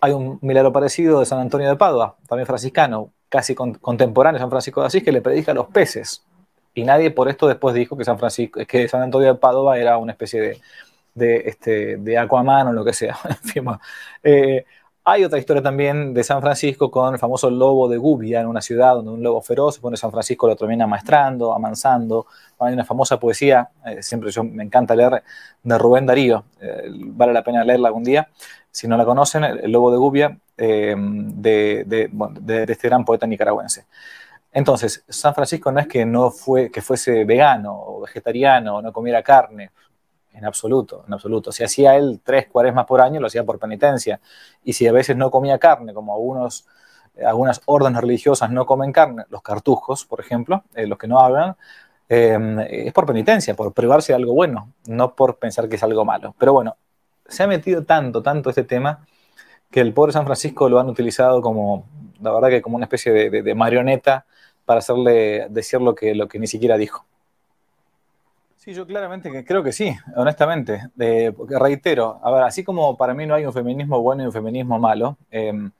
hay 0.00 0.12
un 0.12 0.38
milagro 0.40 0.72
parecido 0.72 1.20
de 1.20 1.26
San 1.26 1.40
Antonio 1.40 1.68
de 1.68 1.76
Padua, 1.76 2.16
también 2.26 2.46
franciscano, 2.46 3.10
casi 3.28 3.54
contemporáneo 3.54 4.40
San 4.40 4.48
Francisco 4.48 4.80
de 4.80 4.86
Asís, 4.86 5.02
que 5.02 5.12
le 5.12 5.20
predica 5.20 5.52
a 5.52 5.54
los 5.54 5.66
peces. 5.66 6.24
Y 6.72 6.84
nadie 6.84 7.10
por 7.10 7.28
esto 7.28 7.46
después 7.46 7.74
dijo 7.74 7.94
que 7.94 8.06
San, 8.06 8.18
Francisco, 8.18 8.60
que 8.66 8.88
San 8.88 9.02
Antonio 9.02 9.34
de 9.34 9.38
Padua 9.38 9.76
era 9.76 9.98
una 9.98 10.12
especie 10.12 10.40
de, 10.40 10.60
de, 11.14 11.36
este, 11.44 11.98
de 11.98 12.16
Aquaman 12.16 12.68
o 12.68 12.72
lo 12.72 12.82
que 12.82 12.94
sea. 12.94 13.18
Eh, 14.24 14.64
hay 15.04 15.24
otra 15.24 15.38
historia 15.38 15.62
también 15.62 16.14
de 16.14 16.22
San 16.22 16.40
Francisco 16.40 16.90
con 16.90 17.14
el 17.14 17.18
famoso 17.18 17.50
lobo 17.50 17.88
de 17.88 17.96
Gubia, 17.96 18.40
en 18.40 18.46
una 18.46 18.60
ciudad 18.60 18.94
donde 18.94 19.10
un 19.10 19.22
lobo 19.22 19.42
feroz, 19.42 19.78
pone 19.80 19.96
San 19.96 20.12
Francisco 20.12 20.46
lo 20.46 20.54
termina 20.54 20.86
maestrando, 20.86 21.52
amansando. 21.52 22.26
Hay 22.60 22.72
una 22.72 22.84
famosa 22.84 23.18
poesía, 23.18 23.68
eh, 23.84 24.02
siempre 24.02 24.30
me 24.44 24.62
encanta 24.62 24.94
leer, 24.94 25.24
de 25.62 25.78
Rubén 25.78 26.06
Darío, 26.06 26.44
eh, 26.60 26.84
vale 26.88 27.32
la 27.32 27.42
pena 27.42 27.64
leerla 27.64 27.88
algún 27.88 28.04
día. 28.04 28.28
Si 28.70 28.86
no 28.86 28.96
la 28.96 29.04
conocen, 29.04 29.44
El 29.44 29.72
lobo 29.72 29.90
de 29.90 29.98
Gubia, 29.98 30.38
eh, 30.56 30.94
de, 30.96 31.84
de, 31.84 32.66
este 32.68 32.88
gran 32.88 33.04
poeta 33.04 33.26
nicaragüense. 33.26 33.86
Entonces, 34.52 35.04
San 35.08 35.34
Francisco 35.34 35.72
no 35.72 35.80
es 35.80 35.88
que 35.88 36.06
no 36.06 36.30
fue, 36.30 36.70
que 36.70 36.80
fuese 36.80 37.24
vegano 37.24 37.74
o 37.74 38.00
vegetariano 38.02 38.76
o 38.76 38.82
no 38.82 38.92
comiera 38.92 39.22
carne, 39.22 39.70
en 40.34 40.44
absoluto, 40.44 41.04
en 41.06 41.14
absoluto. 41.14 41.52
Si 41.52 41.62
hacía 41.64 41.96
él 41.96 42.20
tres 42.22 42.48
cuaresmas 42.48 42.86
por 42.86 43.00
año, 43.00 43.20
lo 43.20 43.26
hacía 43.26 43.44
por 43.44 43.58
penitencia. 43.58 44.20
Y 44.64 44.72
si 44.72 44.86
a 44.86 44.92
veces 44.92 45.16
no 45.16 45.30
comía 45.30 45.58
carne, 45.58 45.92
como 45.94 46.14
algunos, 46.14 46.66
eh, 47.16 47.24
algunas 47.24 47.60
órdenes 47.66 48.00
religiosas 48.00 48.50
no 48.50 48.66
comen 48.66 48.92
carne, 48.92 49.24
los 49.30 49.42
cartujos, 49.42 50.04
por 50.04 50.20
ejemplo, 50.20 50.64
eh, 50.74 50.86
los 50.86 50.98
que 50.98 51.08
no 51.08 51.20
hablan, 51.20 51.56
em, 52.08 52.60
es 52.60 52.92
por 52.92 53.06
penitencia, 53.06 53.54
por 53.54 53.72
privarse 53.72 54.12
de 54.12 54.16
algo 54.16 54.34
bueno, 54.34 54.72
no 54.86 55.14
por 55.14 55.38
pensar 55.38 55.68
que 55.68 55.76
es 55.76 55.82
algo 55.82 56.04
malo. 56.04 56.34
Pero 56.38 56.52
bueno, 56.52 56.76
se 57.26 57.42
ha 57.42 57.46
metido 57.46 57.84
tanto, 57.84 58.22
tanto 58.22 58.50
este 58.50 58.64
tema, 58.64 59.06
que 59.70 59.80
el 59.80 59.94
pobre 59.94 60.12
San 60.12 60.26
Francisco 60.26 60.68
lo 60.68 60.80
han 60.80 60.88
utilizado 60.88 61.40
como, 61.42 61.86
la 62.20 62.32
verdad 62.32 62.50
que 62.50 62.62
como 62.62 62.76
una 62.76 62.86
especie 62.86 63.12
de, 63.12 63.42
de 63.42 63.54
marioneta 63.54 64.26
para 64.64 64.78
hacerle 64.80 65.48
decir 65.50 65.80
lo 65.80 65.94
que, 65.94 66.14
lo 66.14 66.28
que 66.28 66.38
ni 66.38 66.46
siquiera 66.46 66.76
dijo. 66.76 67.06
Sí, 68.62 68.72
yo 68.74 68.86
claramente 68.86 69.44
creo 69.44 69.60
que 69.64 69.72
sí, 69.72 69.92
honestamente. 70.14 70.82
porque 71.36 71.58
reitero, 71.58 72.20
a 72.22 72.30
ver, 72.30 72.44
así 72.44 72.62
como 72.62 72.96
para 72.96 73.12
mí 73.12 73.26
no 73.26 73.34
hay 73.34 73.44
un 73.44 73.52
feminismo 73.52 74.00
bueno 74.00 74.22
y 74.22 74.26
un 74.26 74.32
feminismo 74.32 74.78
malo, 74.78 75.18
em, 75.32 75.72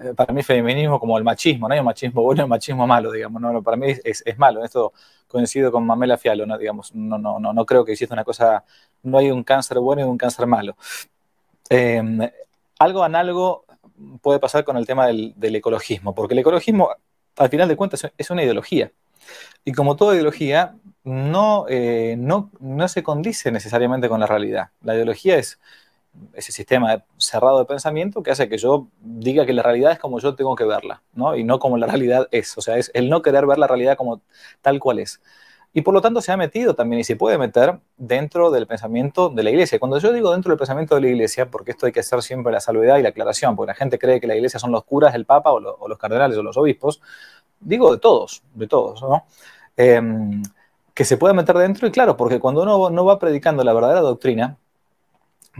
eh, 0.00 0.14
para 0.16 0.32
mí 0.32 0.42
feminismo 0.42 0.98
como 0.98 1.18
el 1.18 1.24
machismo, 1.24 1.68
no 1.68 1.74
hay 1.74 1.80
un 1.80 1.84
machismo 1.84 2.22
bueno 2.22 2.40
y 2.40 2.44
un 2.44 2.48
machismo 2.48 2.86
malo, 2.86 3.12
digamos, 3.12 3.42
no, 3.42 3.62
para 3.62 3.76
mí 3.76 3.88
es, 4.02 4.22
es, 4.24 4.38
malo. 4.38 4.64
Esto 4.64 4.94
coincido 5.28 5.70
con 5.70 5.84
Mamela 5.84 6.16
Fialo, 6.16 6.46
¿no? 6.46 6.56
Digamos, 6.56 6.94
no, 6.94 7.18
no, 7.18 7.38
no, 7.38 7.52
no 7.52 7.66
creo 7.66 7.84
que 7.84 7.92
exista 7.92 8.14
una 8.14 8.24
cosa, 8.24 8.64
no 9.02 9.18
hay 9.18 9.30
un 9.30 9.44
cáncer 9.44 9.78
bueno 9.80 10.00
y 10.00 10.04
un 10.04 10.16
cáncer 10.16 10.46
malo. 10.46 10.74
Em, 11.68 12.18
algo 12.78 13.04
análogo 13.04 13.66
puede 14.22 14.38
pasar 14.40 14.64
con 14.64 14.78
el 14.78 14.86
tema 14.86 15.06
del, 15.06 15.34
del 15.36 15.56
ecologismo, 15.56 16.14
porque 16.14 16.32
el 16.32 16.38
ecologismo, 16.40 16.88
al 17.36 17.48
final 17.50 17.68
de 17.68 17.76
cuentas, 17.76 18.10
es 18.16 18.30
una 18.30 18.42
ideología. 18.42 18.90
Y 19.64 19.72
como 19.72 19.96
toda 19.96 20.14
ideología, 20.14 20.74
no, 21.04 21.66
eh, 21.68 22.16
no, 22.18 22.50
no 22.60 22.88
se 22.88 23.02
condice 23.02 23.50
necesariamente 23.50 24.08
con 24.08 24.20
la 24.20 24.26
realidad. 24.26 24.70
La 24.82 24.94
ideología 24.94 25.36
es 25.36 25.58
ese 26.34 26.52
sistema 26.52 27.04
cerrado 27.16 27.58
de 27.58 27.64
pensamiento 27.64 28.22
que 28.22 28.30
hace 28.30 28.48
que 28.48 28.58
yo 28.58 28.88
diga 29.00 29.46
que 29.46 29.52
la 29.52 29.62
realidad 29.62 29.92
es 29.92 29.98
como 29.98 30.20
yo 30.20 30.34
tengo 30.34 30.54
que 30.56 30.64
verla, 30.64 31.02
¿no? 31.14 31.36
Y 31.36 31.44
no 31.44 31.58
como 31.58 31.78
la 31.78 31.86
realidad 31.86 32.28
es. 32.30 32.56
O 32.58 32.60
sea, 32.60 32.76
es 32.76 32.90
el 32.94 33.08
no 33.08 33.22
querer 33.22 33.46
ver 33.46 33.58
la 33.58 33.66
realidad 33.66 33.96
como 33.96 34.20
tal 34.60 34.78
cual 34.78 34.98
es. 34.98 35.20
Y 35.74 35.80
por 35.82 35.94
lo 35.94 36.02
tanto 36.02 36.20
se 36.20 36.30
ha 36.30 36.36
metido 36.36 36.74
también 36.74 37.00
y 37.00 37.04
se 37.04 37.16
puede 37.16 37.38
meter 37.38 37.78
dentro 37.96 38.50
del 38.50 38.66
pensamiento 38.66 39.30
de 39.30 39.42
la 39.42 39.50
iglesia. 39.50 39.78
Cuando 39.78 39.98
yo 39.98 40.12
digo 40.12 40.32
dentro 40.32 40.50
del 40.50 40.58
pensamiento 40.58 40.94
de 40.94 41.00
la 41.00 41.08
iglesia, 41.08 41.50
porque 41.50 41.70
esto 41.70 41.86
hay 41.86 41.92
que 41.92 42.00
hacer 42.00 42.20
siempre 42.22 42.52
la 42.52 42.60
salvedad 42.60 42.98
y 42.98 43.02
la 43.02 43.08
aclaración, 43.08 43.56
porque 43.56 43.68
la 43.68 43.74
gente 43.74 43.98
cree 43.98 44.20
que 44.20 44.26
la 44.26 44.34
iglesia 44.36 44.60
son 44.60 44.70
los 44.70 44.84
curas, 44.84 45.14
el 45.14 45.24
papa 45.24 45.50
o, 45.50 45.60
los 45.60 45.98
cardenales 45.98 46.36
o 46.36 46.42
los 46.42 46.58
obispos, 46.58 47.00
digo 47.62 47.92
de 47.92 47.98
todos, 47.98 48.42
de 48.54 48.66
todos, 48.66 49.02
¿no? 49.02 49.24
Em, 49.76 50.42
que 50.94 51.04
se 51.04 51.16
puede 51.16 51.34
meter 51.34 51.56
dentro 51.56 51.86
y 51.86 51.90
claro, 51.90 52.16
porque 52.16 52.38
cuando 52.38 52.62
uno 52.62 52.90
no 52.90 53.04
va 53.04 53.18
predicando 53.18 53.64
la 53.64 53.72
verdadera 53.72 54.00
doctrina, 54.00 54.58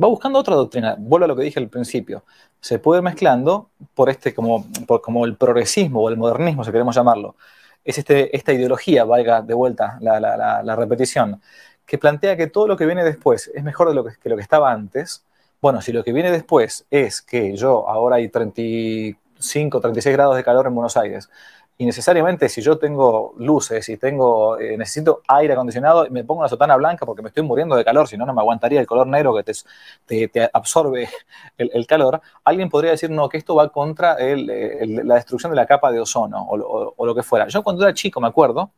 va 0.03 0.09
buscando 0.09 0.39
otra 0.39 0.55
doctrina. 0.55 0.97
Vuelvo 0.99 1.25
a 1.25 1.29
lo 1.29 1.37
que 1.37 1.43
dije 1.43 1.59
al 1.59 1.69
principio. 1.69 2.25
Se 2.61 2.79
puede 2.79 3.03
mezclando 3.03 3.71
por 3.95 4.09
este, 4.09 4.35
como, 4.35 4.67
como 5.03 5.25
el 5.25 5.37
progresismo 5.37 6.03
o 6.03 6.09
el 6.09 6.17
modernismo, 6.17 6.65
si 6.65 6.71
queremos 6.73 6.95
llamarlo. 6.95 7.37
Es 7.85 7.99
este, 7.99 8.35
esta 8.37 8.53
ideología, 8.53 9.05
valga 9.05 9.43
de 9.43 9.55
vuelta 9.55 9.99
la, 10.01 10.77
repetición, 10.77 11.41
que 11.85 11.99
plantea 11.99 12.37
que 12.37 12.47
todo 12.47 12.69
lo 12.69 12.77
que 12.77 12.87
viene 12.87 13.05
después 13.05 13.51
es 13.55 13.65
mejor 13.65 13.89
de 13.89 13.95
lo 13.95 14.05
que, 14.05 14.13
que 14.23 14.29
lo 14.29 14.37
que 14.37 14.43
estaba 14.43 14.71
antes. 14.73 15.25
Bueno, 15.61 15.81
si 15.81 15.93
lo 15.93 16.05
que 16.05 16.13
viene 16.13 16.31
después 16.31 16.87
es 16.91 17.23
que 17.23 17.57
yo 17.57 17.89
ahora 17.89 18.17
hay 18.17 18.29
35, 18.29 19.81
36 19.81 20.13
grados 20.15 20.37
de 20.37 20.45
calor 20.45 20.67
en 20.67 20.75
Buenos 20.75 20.97
Aires, 20.97 21.29
y 21.83 21.85
necesariamente 21.85 22.49
si 22.49 22.63
yo 22.63 22.79
tengo 22.79 23.35
luces 23.39 23.89
y 23.89 23.97
tengo, 23.97 24.57
eh, 24.57 24.77
necesito 24.77 25.23
aire 25.27 25.55
acondicionado, 25.55 26.07
me 26.11 26.23
pongo 26.23 26.39
una 26.43 26.49
sotana 26.49 26.77
blanca 26.77 27.05
porque 27.05 27.23
me 27.23 27.29
estoy 27.29 27.43
muriendo 27.43 27.75
de 27.75 27.85
calor, 27.85 28.07
si 28.07 28.17
no, 28.17 28.25
no 28.25 28.33
me 28.33 28.41
aguantaría 28.41 28.79
el 28.79 28.87
color 28.87 29.09
negro 29.09 29.35
que 29.35 29.53
te, 30.29 30.51
absorbe 30.53 31.09
el, 31.59 31.85
calor, 31.89 32.21
alguien 32.45 32.69
podría 32.69 32.93
decir, 32.93 33.11
no, 33.11 33.29
que 33.29 33.37
esto 33.37 33.57
va 33.57 33.69
contra 33.71 34.17
la 34.17 35.15
destrucción 35.17 35.51
de 35.51 35.57
la 35.57 35.67
capa 35.67 35.91
de 35.91 35.99
ozono 35.99 36.47
o, 36.49 37.05
lo 37.05 37.15
que 37.17 37.25
fuera. 37.25 37.49
Yo 37.49 37.65
cuando 37.65 37.83
era 37.83 37.93
chico, 37.93 38.21
me 38.21 38.29
acuerdo, 38.29 38.71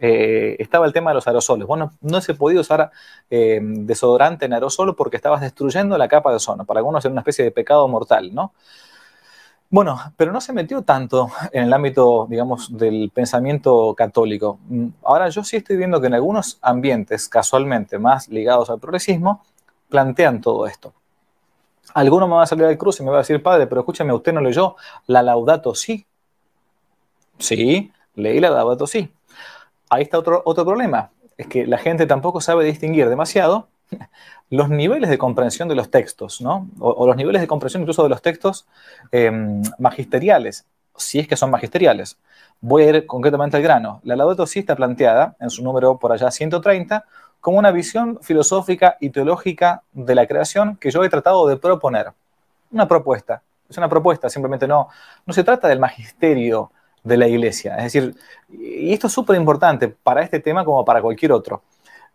eh, 0.00 0.56
estaba 0.58 0.86
el 0.86 0.92
tema 0.92 1.10
de 1.10 1.14
los 1.14 1.28
aerosoles. 1.28 1.68
Bueno, 1.68 1.92
no 2.00 2.20
se 2.20 2.34
podía 2.34 2.58
usar 2.58 2.90
eh, 3.30 3.60
desodorante 3.62 4.46
en 4.46 4.54
aerosol 4.54 4.96
porque 4.96 5.18
estabas 5.18 5.40
destruyendo 5.40 5.96
la 5.96 6.08
capa 6.08 6.30
de 6.30 6.36
ozono. 6.36 6.64
Para 6.64 6.78
algunos 6.80 7.04
era 7.04 7.12
una 7.12 7.20
especie 7.20 7.44
de 7.44 7.52
pecado 7.52 7.86
mortal, 7.86 8.34
¿no? 8.34 8.54
Bueno, 9.72 10.00
pero 10.16 10.32
no 10.32 10.40
se 10.40 10.52
metió 10.52 10.82
tanto 10.82 11.30
en 11.52 11.62
el 11.62 11.72
ámbito, 11.72 12.26
digamos, 12.28 12.76
del 12.76 13.08
pensamiento 13.14 13.94
católico. 13.96 14.58
Mm, 14.68 14.88
ahora 15.04 15.28
yo 15.28 15.44
sí 15.44 15.56
estoy 15.58 15.76
viendo 15.76 16.00
que 16.00 16.08
en 16.08 16.14
algunos 16.14 16.58
ambientes, 16.60 17.28
casualmente 17.28 17.96
más 18.00 18.28
ligados 18.28 18.68
al 18.68 18.80
progresismo, 18.80 19.44
plantean 19.88 20.40
todo 20.40 20.66
esto. 20.66 20.92
Alguno 21.94 22.26
me 22.26 22.34
va 22.34 22.42
a 22.42 22.46
salir 22.46 22.66
del 22.66 22.78
cruz 22.78 22.98
y 22.98 23.04
me 23.04 23.10
va 23.10 23.18
a 23.18 23.20
decir, 23.20 23.40
padre, 23.44 23.68
pero 23.68 23.82
escúchame, 23.82 24.12
¿usted 24.12 24.32
no 24.32 24.40
leyó 24.40 24.74
la 25.06 25.22
Laudato 25.22 25.72
Si? 25.76 26.04
Sí, 27.38 27.92
leí 28.16 28.40
la 28.40 28.50
Laudato 28.50 28.88
Si. 28.88 29.12
Ahí 29.88 30.02
está 30.02 30.18
otro, 30.18 30.42
otro 30.44 30.64
problema, 30.64 31.10
es 31.36 31.46
que 31.46 31.64
la 31.66 31.78
gente 31.78 32.06
tampoco 32.06 32.40
sabe 32.40 32.64
distinguir 32.64 33.08
demasiado 33.08 33.68
los 34.50 34.68
niveles 34.68 35.10
de 35.10 35.18
comprensión 35.18 35.68
de 35.68 35.74
los 35.74 35.90
textos, 35.90 36.40
¿no? 36.40 36.68
O, 36.78 37.06
los 37.06 37.16
niveles 37.16 37.40
de 37.40 37.48
comprensión 37.48 37.82
incluso 37.82 38.02
de 38.02 38.08
los 38.08 38.22
textos 38.22 38.66
em, 39.12 39.62
magisteriales, 39.78 40.66
si 40.96 41.18
es 41.18 41.28
que 41.28 41.36
son 41.36 41.50
magisteriales. 41.50 42.18
Voy 42.60 42.82
a 42.82 42.90
ir 42.90 43.06
concretamente 43.06 43.56
al 43.56 43.62
grano. 43.62 44.00
La 44.04 44.16
Laudato 44.16 44.46
Si 44.46 44.58
está 44.58 44.76
planteada, 44.76 45.36
en 45.40 45.50
su 45.50 45.62
número 45.62 45.98
por 45.98 46.12
allá 46.12 46.30
130, 46.30 47.04
como 47.40 47.58
una 47.58 47.70
visión 47.70 48.18
filosófica 48.20 48.96
y 49.00 49.10
teológica 49.10 49.82
de 49.92 50.14
la 50.14 50.26
creación 50.26 50.76
que 50.76 50.90
yo 50.90 51.02
he 51.04 51.08
tratado 51.08 51.46
de 51.48 51.56
proponer. 51.56 52.12
Una 52.70 52.86
propuesta. 52.86 53.42
Es 53.68 53.78
una 53.78 53.88
propuesta, 53.88 54.28
simplemente 54.28 54.66
no, 54.66 54.88
no 55.24 55.32
se 55.32 55.44
trata 55.44 55.68
del 55.68 55.78
magisterio 55.78 56.70
de 57.02 57.16
la 57.16 57.28
iglesia. 57.28 57.76
Es 57.76 57.84
decir, 57.84 58.14
y 58.50 58.92
esto 58.92 59.06
es 59.06 59.12
súper 59.12 59.36
importante 59.36 59.88
para 59.88 60.22
este 60.22 60.40
tema 60.40 60.64
como 60.64 60.84
para 60.84 61.00
cualquier 61.00 61.32
otro. 61.32 61.62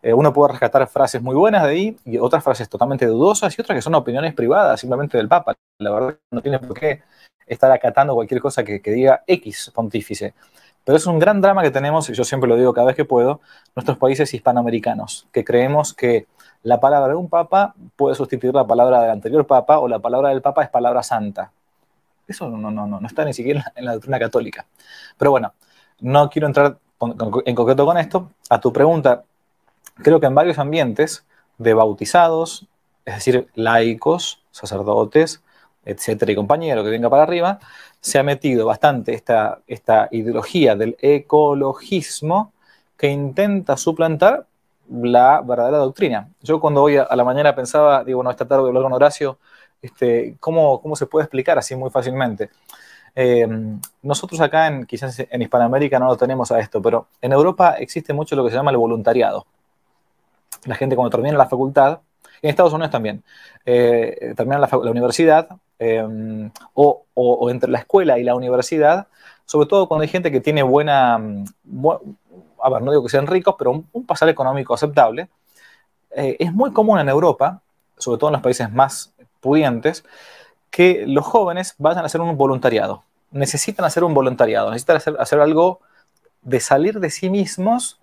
Eh, 0.02 0.14
uno 0.14 0.32
puede 0.34 0.54
rescatar 0.54 0.88
frases 0.88 1.22
muy 1.22 1.36
buenas 1.36 1.64
de 1.64 1.70
ahí 1.70 1.98
y 2.06 2.18
otras 2.18 2.44
frases 2.44 2.70
totalmente 2.70 3.06
dudosas 3.06 3.58
y 3.58 3.62
otras 3.62 3.75
que 3.75 3.82
son 3.82 3.96
opiniones 3.96 4.34
privadas 4.34 4.80
simplemente 4.80 5.18
del 5.18 5.28
Papa. 5.28 5.56
La 5.80 5.92
verdad 5.92 6.18
no 6.32 6.42
tiene 6.42 6.60
por 6.60 6.78
qué 6.78 7.02
estar 7.48 7.72
acatando 7.72 8.14
cualquier 8.14 8.42
cosa 8.42 8.64
que, 8.64 8.80
diga 8.80 9.24
X 9.28 9.72
pontífice. 9.74 10.34
Pero 10.84 10.98
es 10.98 11.08
un 11.08 11.18
gran 11.18 11.42
drama 11.42 11.64
que 11.64 11.72
tenemos, 11.72 12.10
y 12.10 12.14
yo 12.14 12.24
siempre 12.24 12.48
lo 12.48 12.56
digo 12.56 12.74
cada 12.74 12.88
vez 12.88 12.96
que 12.96 13.06
puedo, 13.06 13.42
nuestros 13.75 13.98
países 13.98 14.32
hispanoamericanos, 14.34 15.28
que 15.32 15.44
creemos 15.44 15.94
que 15.94 16.28
la 16.62 16.80
palabra 16.80 17.10
de 17.10 17.16
un 17.16 17.30
papa 17.30 17.74
puede 17.96 18.16
sustituir 18.16 18.54
la 18.54 18.68
palabra 18.68 19.02
del 19.02 19.12
anterior 19.12 19.48
papa 19.48 19.80
o 19.80 19.88
la 19.88 20.00
palabra 20.00 20.30
del 20.30 20.42
papa 20.42 20.64
es 20.64 20.70
palabra 20.70 21.02
santa. 21.02 21.52
Eso 22.28 22.50
no, 22.50 22.72
no, 22.72 22.88
no, 22.88 23.00
no 23.00 23.08
está 23.08 23.25
ni 23.25 23.34
siquiera 23.34 23.72
en 23.75 23.86
la 23.86 23.94
doctrina 23.94 24.20
católica. 24.20 24.66
Pero 25.18 25.32
bueno, 25.32 25.54
no 26.02 26.30
quiero 26.30 26.48
entrar 26.48 26.78
en 27.46 27.56
concreto 27.56 27.86
con 27.86 27.98
esto. 27.98 28.32
A 28.50 28.60
tu 28.60 28.74
pregunta, 28.74 29.24
creo 29.96 30.20
que 30.20 30.28
en 30.28 30.36
varios 30.36 30.60
ambientes 30.60 31.25
de 31.58 31.74
bautizados, 31.74 32.68
es 33.06 33.16
decir, 33.16 33.48
laicos, 33.56 34.44
sacerdotes, 34.52 35.42
etcétera, 35.86 36.32
y 36.32 36.36
compañero 36.36 36.84
que 36.84 36.90
venga 36.90 37.10
para 37.10 37.24
arriba, 37.24 37.60
se 38.02 38.20
ha 38.20 38.24
metido 38.24 38.66
bastante 38.66 39.14
esta, 39.14 39.60
esta 39.68 40.08
ideología 40.12 40.75
del 40.75 40.98
ecologismo 41.00 42.54
que 42.98 43.10
intenta 43.10 43.78
suplantar 43.78 44.48
la 44.90 45.42
verdadera 45.42 45.78
doctrina. 45.78 46.30
Yo 46.42 46.60
cuando 46.60 46.84
hoy 46.84 46.98
a 46.98 47.16
la 47.16 47.24
mañana 47.24 47.56
pensaba, 47.56 48.04
digo, 48.04 48.18
bueno, 48.18 48.32
esta 48.32 48.48
tarde 48.48 48.62
voy 48.62 48.68
a 48.68 48.70
hablar 48.70 48.84
con 48.84 48.94
Horacio, 48.94 49.40
este, 49.82 50.36
¿cómo, 50.40 50.82
¿cómo, 50.82 50.96
se 50.96 51.06
puede 51.06 51.24
explicar 51.25 51.58
así 51.58 51.75
muy 51.75 51.90
fácilmente? 51.90 52.50
Eh, 53.16 53.48
nosotros 54.02 54.42
acá, 54.42 54.68
en, 54.68 54.86
quizás 54.86 55.20
en 55.20 55.42
Hispanoamérica 55.42 56.00
no 56.00 56.08
lo 56.08 56.18
tenemos 56.18 56.52
a 56.52 56.60
esto, 56.60 56.82
pero 56.82 57.08
en 57.22 57.32
Europa 57.32 57.75
existe 57.80 58.14
mucho 58.14 58.36
lo 58.36 58.44
que 58.44 58.52
se 58.52 58.58
llama 58.58 58.72
el 58.72 58.78
voluntariado 58.78 59.46
la 60.65 60.75
gente 60.75 60.95
cuando 60.95 61.12
termina 61.12 61.38
la 61.38 61.48
facultad, 61.48 62.00
en 62.41 62.50
Estados 62.50 62.74
Unidos 62.74 62.91
también, 62.91 63.24
eh, 63.65 64.34
termina 64.36 64.60
la, 64.60 64.69
universidad 64.77 65.50
em, 65.79 66.51
o, 66.74 67.50
entre 67.50 67.69
la 67.69 67.79
escuela 67.79 68.19
y 68.19 68.24
la 68.24 68.36
universidad, 68.36 69.07
sobre 69.45 69.67
todo 69.67 69.88
cuando 69.88 70.03
hay 70.03 70.10
gente 70.10 70.31
que 70.31 70.41
tiene 70.41 70.63
buena, 70.63 71.15
a 71.15 72.69
ver, 72.69 72.81
no 72.81 72.91
digo 72.91 73.03
que 73.03 73.10
sean 73.10 73.27
ricos, 73.27 73.55
pero 73.57 73.84
un, 73.91 74.05
pasar 74.05 74.29
económico 74.29 74.74
aceptable, 74.74 75.29
eh, 76.15 76.36
es 76.39 76.53
muy 76.53 76.72
común 76.72 77.00
en 77.00 77.10
Europa, 77.10 77.62
sobre 77.98 78.19
todo 78.19 78.29
en 78.29 78.34
los 78.34 78.41
países 78.41 78.72
más 78.72 79.13
pudientes, 79.39 80.03
que 80.72 81.05
los 81.07 81.25
jóvenes 81.25 81.75
vayan 81.77 82.03
a 82.03 82.07
hacer 82.07 82.22
un 82.22 82.36
voluntariado. 82.38 83.03
Necesitan 83.31 83.86
hacer 83.86 84.03
un 84.03 84.13
voluntariado, 84.13 84.69
necesitan 84.69 84.98
hacer, 84.98 85.15
hacer 85.19 85.39
algo 85.39 85.79
de 86.41 86.60
salir 86.60 87.00
de 87.00 87.10
sí 87.10 87.29
mismos 87.29 88.00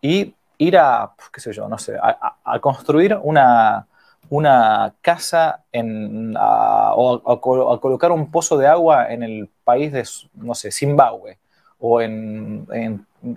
y 0.00 0.34
ir 0.58 0.78
a, 0.78 1.12
qué 1.32 1.40
sé 1.40 1.52
yo, 1.52 1.68
no 1.68 1.78
sé, 1.78 1.96
a, 2.00 2.58
construir 2.60 3.18
una, 3.22 3.86
una 4.28 4.94
casa 5.00 5.64
en, 5.72 6.34
o 6.38 7.22
a, 7.26 7.80
colocar 7.80 8.12
un 8.12 8.30
pozo 8.30 8.56
de 8.56 8.66
agua 8.66 9.12
en 9.12 9.22
el 9.22 9.50
país 9.64 9.92
de, 9.92 10.06
no 10.34 10.54
sé, 10.54 10.70
Zimbabue, 10.70 11.38
o 11.78 12.00
en, 12.00 12.66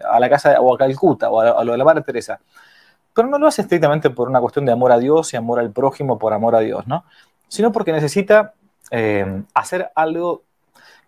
a 0.09 0.19
la 0.19 0.29
casa, 0.29 0.61
o 0.61 0.73
a 0.73 0.77
Calcuta, 0.77 1.29
o 1.29 1.41
a, 1.41 1.63
lo 1.63 1.73
de 1.73 1.77
la 1.77 1.83
Madre 1.83 2.03
Teresa. 2.03 2.39
Pero 3.13 3.27
no 3.27 3.38
lo 3.38 3.47
hace 3.47 3.63
estrictamente 3.63 4.09
por 4.09 4.29
una 4.29 4.39
cuestión 4.39 4.65
de 4.65 4.71
amor 4.71 4.91
a 4.91 4.97
Dios 4.97 5.33
y 5.33 5.38
amor 5.38 5.59
al 5.59 5.71
prójimo 5.71 6.17
por 6.17 6.33
amor 6.33 6.55
a 6.55 6.59
Dios, 6.59 6.88
¿no? 6.88 7.03
Sino 7.47 7.71
porque 7.71 7.91
necesita 7.91 8.53
eh, 8.91 9.43
hacer 9.53 9.91
algo 9.95 10.43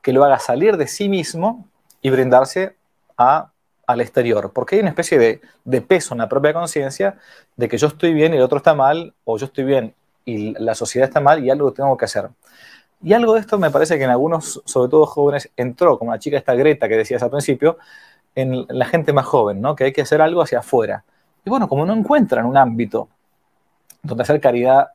que 0.01 0.11
lo 0.11 0.25
haga 0.25 0.39
salir 0.39 0.77
de 0.77 0.87
sí 0.87 1.07
mismo 1.07 1.67
y 2.01 2.09
brindarse 2.09 2.75
a 3.17 3.51
al 3.87 4.01
exterior, 4.01 4.51
porque 4.53 4.75
hay 4.75 4.81
una 4.81 4.89
especie 4.89 5.41
de, 5.65 5.81
peso 5.81 6.13
en 6.13 6.19
la 6.19 6.29
propia 6.29 6.53
conciencia 6.53 7.17
de 7.55 7.67
que 7.67 7.77
yo 7.77 7.87
estoy 7.87 8.13
bien 8.13 8.33
y 8.33 8.37
el 8.37 8.43
otro 8.43 8.57
está 8.57 8.73
mal, 8.73 9.13
o 9.25 9.37
yo 9.37 9.45
estoy 9.45 9.63
bien 9.63 9.93
y 10.25 10.53
la 10.59 10.75
sociedad 10.75 11.07
está 11.07 11.19
mal 11.19 11.43
y 11.43 11.49
algo 11.49 11.73
tengo 11.73 11.97
que 11.97 12.05
hacer. 12.05 12.29
Y 13.03 13.13
algo 13.13 13.33
de 13.33 13.39
esto 13.39 13.57
me 13.57 13.71
parece 13.71 13.97
que 13.97 14.03
en 14.03 14.11
algunos, 14.11 14.61
sobre 14.65 14.89
todo 14.89 15.05
jóvenes, 15.07 15.49
entró, 15.57 15.97
como 15.97 16.11
la 16.11 16.19
chica 16.19 16.37
esta 16.37 16.53
Greta 16.53 16.87
que 16.87 16.95
decías 16.95 17.23
al 17.23 17.31
principio, 17.31 17.77
en 18.35 18.65
la 18.69 18.85
gente 18.85 19.11
más 19.13 19.25
joven, 19.25 19.59
¿no? 19.61 19.75
que 19.75 19.85
hay 19.85 19.93
que 19.93 20.01
hacer 20.01 20.21
algo 20.21 20.41
hacia 20.41 20.59
afuera. 20.59 21.03
Y 21.43 21.49
bueno, 21.49 21.67
como 21.67 21.85
no 21.85 21.93
encuentran 21.93 22.45
un 22.45 22.55
ámbito 22.55 23.09
donde 24.03 24.23
hacer 24.23 24.39
caridad 24.39 24.91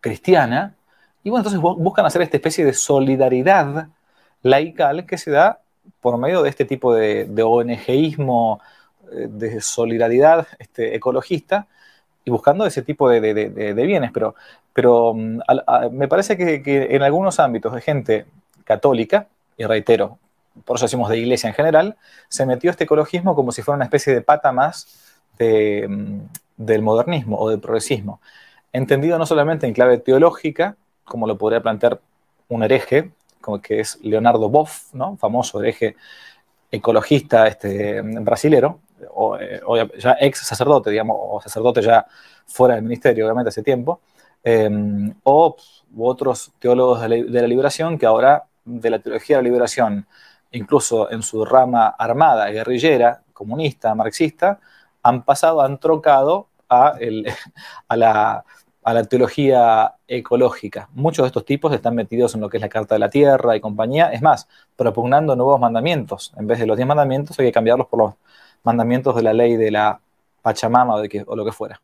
cristiana, 0.00 0.74
y 1.22 1.30
bueno, 1.30 1.46
entonces 1.46 1.60
buscan 1.60 2.06
hacer 2.06 2.22
esta 2.22 2.36
especie 2.38 2.64
de 2.64 2.72
solidaridad 2.72 3.88
laical 4.42 5.04
que 5.04 5.18
se 5.18 5.30
da 5.30 5.60
por 6.00 6.18
medio 6.18 6.42
de 6.42 6.50
este 6.50 6.64
tipo 6.64 6.94
de, 6.94 7.24
de 7.24 7.42
ONGismo, 7.42 8.60
eh, 9.12 9.26
de 9.28 9.60
solidaridad 9.60 10.46
este, 10.58 10.94
ecologista, 10.94 11.66
y 12.24 12.30
buscando 12.30 12.66
ese 12.66 12.82
tipo 12.82 13.08
de, 13.08 13.72
bienes. 13.74 14.10
Pero, 14.12 14.34
pero 14.72 15.14
mm, 15.14 15.40
me 15.92 16.08
parece 16.08 16.36
que, 16.36 16.88
en 16.90 17.02
algunos 17.02 17.40
ámbitos 17.40 17.72
de 17.74 17.80
gente 17.80 18.26
católica, 18.64 19.28
y 19.56 19.64
reitero, 19.64 20.18
por 20.64 20.76
eso 20.76 20.84
decimos 20.84 21.08
de 21.08 21.18
iglesia 21.18 21.48
en 21.48 21.54
general, 21.54 21.96
se 22.28 22.44
metió 22.44 22.70
este 22.70 22.84
ecologismo 22.84 23.34
como 23.34 23.52
si 23.52 23.62
fuera 23.62 23.76
una 23.76 23.84
especie 23.84 24.12
de 24.12 24.20
pata 24.20 24.52
más 24.52 24.86
mm, 25.38 26.18
del 26.56 26.82
modernismo 26.82 27.38
o 27.38 27.48
del 27.48 27.60
progresismo, 27.60 28.20
entendido 28.72 29.18
no 29.18 29.26
solamente 29.26 29.66
en 29.66 29.72
clave 29.72 29.98
teológica, 29.98 30.76
como 31.04 31.26
lo 31.26 31.38
podría 31.38 31.62
plantear 31.62 32.00
un 32.48 32.62
hereje, 32.62 33.10
como 33.48 33.62
que 33.62 33.80
es 33.80 33.98
Leonardo 34.02 34.50
Boff, 34.50 34.92
¿no? 34.92 35.16
famoso 35.16 35.62
hereje 35.62 35.96
ecologista 36.70 37.46
este, 37.46 38.02
brasilero, 38.02 38.80
o, 39.14 39.38
eh, 39.38 39.62
ya 39.98 40.18
ex 40.20 40.40
sacerdote, 40.40 40.90
digamos, 40.90 41.16
o 41.18 41.40
sacerdote 41.40 41.80
ya 41.80 42.06
fuera 42.44 42.74
del 42.74 42.84
ministerio, 42.84 43.24
obviamente, 43.24 43.48
hace 43.48 43.62
tiempo, 43.62 44.02
em, 44.44 45.14
o 45.22 45.56
otros 45.96 46.52
teólogos 46.58 47.00
de 47.00 47.40
la, 47.40 47.46
liberación 47.46 47.96
que 47.96 48.04
ahora 48.04 48.44
de 48.66 48.90
la 48.90 48.98
teología 48.98 49.38
de 49.38 49.42
la 49.44 49.48
liberación, 49.48 50.06
incluso 50.50 51.10
en 51.10 51.22
su 51.22 51.42
rama 51.46 51.88
armada, 51.98 52.50
guerrillera, 52.50 53.22
comunista, 53.32 53.94
marxista, 53.94 54.60
han 55.02 55.22
pasado, 55.24 55.62
han 55.62 55.78
trocado 55.78 56.48
a, 56.68 56.98
a 57.88 57.96
la 57.96 58.44
a 58.82 58.94
la 58.94 59.04
teología 59.04 59.94
ecológica. 60.06 60.88
Muchos 60.94 61.24
de 61.24 61.28
estos 61.28 61.44
tipos 61.44 61.72
están 61.72 61.94
metidos 61.94 62.34
en 62.34 62.40
lo 62.40 62.48
que 62.48 62.58
es 62.58 62.60
la 62.62 62.68
Carta 62.68 62.94
de 62.94 63.00
la 63.00 63.10
Tierra 63.10 63.56
y 63.56 63.60
compañía. 63.60 64.10
Es 64.12 64.22
más, 64.22 64.48
propugnando 64.76 65.36
nuevos 65.36 65.60
mandamientos. 65.60 66.32
En 66.36 66.46
vez 66.46 66.58
de 66.58 66.66
los 66.66 66.76
diez 66.76 66.86
mandamientos 66.86 67.38
hay 67.38 67.46
que 67.46 67.52
cambiarlos 67.52 67.88
por 67.88 67.98
los 67.98 68.14
mandamientos 68.64 69.14
de 69.16 69.22
la 69.22 69.32
ley 69.32 69.56
de 69.56 69.70
la 69.70 70.00
Pachamama 70.42 70.94
o, 70.94 71.00
de 71.00 71.08
que, 71.08 71.24
o 71.26 71.36
lo 71.36 71.44
que 71.44 71.52
fuera. 71.52 71.80